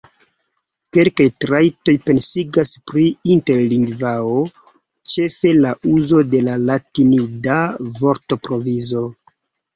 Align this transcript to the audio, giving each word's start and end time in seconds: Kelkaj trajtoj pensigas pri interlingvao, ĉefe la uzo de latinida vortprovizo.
Kelkaj 0.95 1.25
trajtoj 1.43 1.93
pensigas 2.09 2.71
pri 2.91 3.03
interlingvao, 3.35 4.41
ĉefe 5.17 5.53
la 5.59 5.75
uzo 5.93 6.25
de 6.33 6.43
latinida 6.49 7.61
vortprovizo. 8.03 9.07